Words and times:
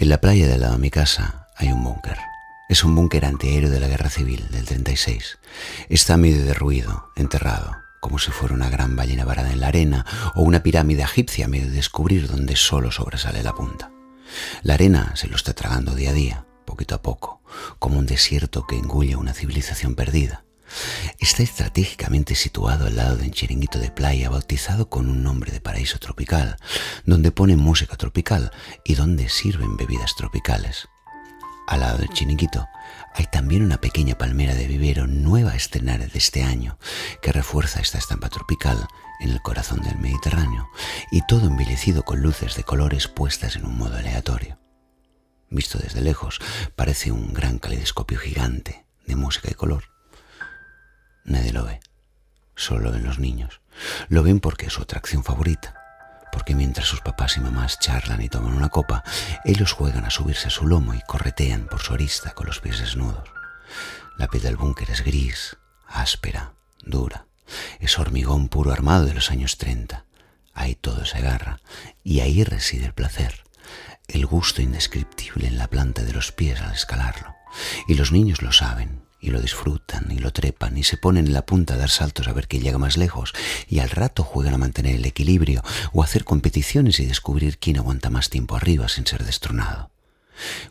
En 0.00 0.10
la 0.10 0.20
playa 0.20 0.46
de 0.46 0.58
lado 0.58 0.74
de 0.74 0.78
mi 0.78 0.90
casa 0.90 1.48
hay 1.56 1.72
un 1.72 1.82
búnker. 1.82 2.16
Es 2.68 2.84
un 2.84 2.94
búnker 2.94 3.24
antiaéreo 3.24 3.68
de 3.68 3.80
la 3.80 3.88
Guerra 3.88 4.10
Civil 4.10 4.46
del 4.52 4.64
36. 4.64 5.38
Está 5.88 6.16
medio 6.16 6.44
derruido, 6.44 7.10
enterrado, 7.16 7.76
como 7.98 8.20
si 8.20 8.30
fuera 8.30 8.54
una 8.54 8.70
gran 8.70 8.94
ballena 8.94 9.24
varada 9.24 9.50
en 9.50 9.58
la 9.58 9.66
arena 9.66 10.06
o 10.36 10.42
una 10.42 10.62
pirámide 10.62 11.02
egipcia 11.02 11.48
medio 11.48 11.66
de 11.66 11.72
descubrir 11.72 12.28
donde 12.28 12.54
solo 12.54 12.92
sobresale 12.92 13.42
la 13.42 13.56
punta. 13.56 13.90
La 14.62 14.74
arena 14.74 15.16
se 15.16 15.26
lo 15.26 15.34
está 15.34 15.52
tragando 15.52 15.96
día 15.96 16.10
a 16.10 16.14
día, 16.14 16.46
poquito 16.64 16.94
a 16.94 17.02
poco, 17.02 17.42
como 17.80 17.98
un 17.98 18.06
desierto 18.06 18.68
que 18.68 18.78
engulle 18.78 19.16
una 19.16 19.34
civilización 19.34 19.96
perdida. 19.96 20.44
Está 21.28 21.42
estratégicamente 21.42 22.34
situado 22.34 22.86
al 22.86 22.96
lado 22.96 23.18
de 23.18 23.24
un 23.24 23.32
chiringuito 23.32 23.78
de 23.78 23.90
playa 23.90 24.30
bautizado 24.30 24.88
con 24.88 25.10
un 25.10 25.22
nombre 25.22 25.52
de 25.52 25.60
paraíso 25.60 25.98
tropical, 25.98 26.56
donde 27.04 27.32
ponen 27.32 27.58
música 27.58 27.96
tropical 27.96 28.50
y 28.82 28.94
donde 28.94 29.28
sirven 29.28 29.76
bebidas 29.76 30.16
tropicales. 30.16 30.88
Al 31.66 31.80
lado 31.80 31.98
del 31.98 32.08
chiringuito 32.08 32.66
hay 33.14 33.26
también 33.26 33.62
una 33.62 33.78
pequeña 33.78 34.16
palmera 34.16 34.54
de 34.54 34.66
vivero 34.66 35.06
nueva 35.06 35.50
a 35.50 35.56
estrenar 35.56 36.00
de 36.10 36.18
este 36.18 36.44
año 36.44 36.78
que 37.20 37.30
refuerza 37.30 37.80
esta 37.80 37.98
estampa 37.98 38.30
tropical 38.30 38.88
en 39.20 39.28
el 39.28 39.42
corazón 39.42 39.82
del 39.82 39.98
Mediterráneo 39.98 40.70
y 41.10 41.20
todo 41.26 41.46
envilecido 41.46 42.06
con 42.06 42.22
luces 42.22 42.56
de 42.56 42.64
colores 42.64 43.06
puestas 43.06 43.54
en 43.56 43.66
un 43.66 43.76
modo 43.76 43.98
aleatorio. 43.98 44.58
Visto 45.50 45.78
desde 45.78 46.00
lejos, 46.00 46.40
parece 46.74 47.12
un 47.12 47.34
gran 47.34 47.58
caleidoscopio 47.58 48.18
gigante 48.18 48.86
de 49.06 49.14
música 49.14 49.50
y 49.50 49.54
color 49.54 49.97
Nadie 51.28 51.52
lo 51.52 51.64
ve. 51.64 51.80
Solo 52.56 52.84
lo 52.84 52.92
ven 52.92 53.04
los 53.04 53.18
niños. 53.18 53.60
Lo 54.08 54.22
ven 54.22 54.40
porque 54.40 54.66
es 54.66 54.72
su 54.72 54.82
atracción 54.82 55.22
favorita. 55.22 55.74
Porque 56.32 56.54
mientras 56.54 56.86
sus 56.86 57.02
papás 57.02 57.36
y 57.36 57.40
mamás 57.40 57.78
charlan 57.78 58.22
y 58.22 58.30
toman 58.30 58.54
una 58.54 58.70
copa, 58.70 59.04
ellos 59.44 59.72
juegan 59.72 60.06
a 60.06 60.10
subirse 60.10 60.48
a 60.48 60.50
su 60.50 60.66
lomo 60.66 60.94
y 60.94 61.02
corretean 61.02 61.66
por 61.66 61.80
su 61.80 61.92
arista 61.92 62.32
con 62.32 62.46
los 62.46 62.60
pies 62.60 62.80
desnudos. 62.80 63.28
La 64.16 64.28
piel 64.28 64.42
del 64.42 64.56
búnker 64.56 64.90
es 64.90 65.04
gris, 65.04 65.58
áspera, 65.86 66.54
dura. 66.82 67.26
Es 67.78 67.98
hormigón 67.98 68.48
puro 68.48 68.72
armado 68.72 69.04
de 69.04 69.14
los 69.14 69.30
años 69.30 69.58
30. 69.58 70.06
Ahí 70.54 70.74
todo 70.76 71.04
se 71.04 71.18
agarra 71.18 71.60
y 72.02 72.20
ahí 72.20 72.42
reside 72.42 72.86
el 72.86 72.94
placer, 72.94 73.44
el 74.08 74.24
gusto 74.24 74.62
indescriptible 74.62 75.46
en 75.46 75.58
la 75.58 75.68
planta 75.68 76.02
de 76.02 76.12
los 76.14 76.32
pies 76.32 76.60
al 76.62 76.72
escalarlo. 76.72 77.34
Y 77.86 77.94
los 77.94 78.12
niños 78.12 78.40
lo 78.40 78.50
saben 78.52 79.07
y 79.20 79.30
lo 79.30 79.40
disfrutan 79.40 80.10
y 80.10 80.18
lo 80.18 80.32
trepan 80.32 80.76
y 80.76 80.84
se 80.84 80.96
ponen 80.96 81.26
en 81.26 81.32
la 81.32 81.44
punta 81.44 81.74
a 81.74 81.76
dar 81.76 81.90
saltos 81.90 82.28
a 82.28 82.32
ver 82.32 82.46
quién 82.46 82.62
llega 82.62 82.78
más 82.78 82.96
lejos 82.96 83.32
y 83.68 83.80
al 83.80 83.90
rato 83.90 84.22
juegan 84.22 84.54
a 84.54 84.58
mantener 84.58 84.94
el 84.94 85.04
equilibrio 85.04 85.62
o 85.92 86.02
hacer 86.02 86.24
competiciones 86.24 87.00
y 87.00 87.06
descubrir 87.06 87.58
quién 87.58 87.78
aguanta 87.78 88.10
más 88.10 88.30
tiempo 88.30 88.56
arriba 88.56 88.88
sin 88.88 89.06
ser 89.06 89.24
destronado. 89.24 89.90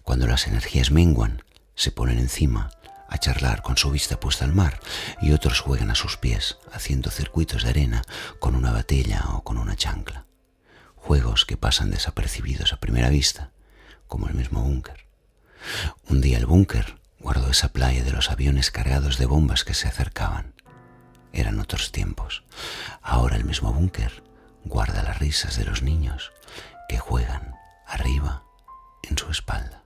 Cuando 0.03 0.28
las 0.28 0.48
energías 0.48 0.92
menguan, 0.92 1.44
se 1.75 1.92
ponen 1.92 2.20
encima 2.20 2.72
a 3.09 3.18
charlar 3.18 3.62
con 3.62 3.78
su 3.78 3.92
vista 3.92 4.20
puesta 4.20 4.45
al 4.45 4.53
mar 4.53 4.80
y 5.22 5.31
otros 5.31 5.59
juegan 5.59 5.92
a 5.92 5.95
sus 5.95 6.18
pies 6.18 6.58
haciendo 6.72 7.12
circuitos 7.12 7.64
de 7.64 7.70
arena 7.70 8.02
con 8.40 8.56
una 8.56 8.72
batella 8.72 9.23
o 9.34 9.44
con 9.44 9.58
una 9.58 9.75
chancla. 9.75 10.25
Juegos 10.95 11.45
que 11.45 11.58
pasan 11.58 11.92
desapercibidos 11.92 12.73
a 12.73 12.80
primera 12.80 13.09
vista, 13.09 13.52
como 14.08 14.28
el 14.28 14.34
mismo 14.34 14.62
búnker. 14.62 15.06
Un 16.09 16.22
día 16.22 16.38
el 16.38 16.45
búnker 16.45 17.00
Guardo 17.20 17.50
esa 17.50 17.70
playa 17.70 18.04
de 18.04 18.12
los 18.12 18.30
aviones 18.30 18.72
cargados 18.72 19.18
de 19.18 19.26
bombas 19.26 19.64
que 19.64 19.73
se 19.73 19.88
acercaban. 19.88 20.54
Eran 21.34 21.59
otros 21.59 21.92
tiempos. 21.92 22.44
Ahora 23.02 23.36
el 23.36 23.44
mismo 23.44 23.74
búnker 23.74 24.24
guarda 24.66 25.04
las 25.04 25.20
risas 25.20 25.58
de 25.58 25.66
los 25.66 25.82
niños 25.82 26.32
que 26.88 27.00
juegan 27.00 27.56
arriba 27.88 28.44
en 29.04 29.18
su 29.18 29.30
espalda. 29.32 29.77